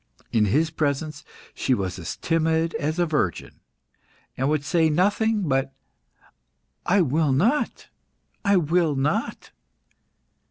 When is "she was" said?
1.53-1.99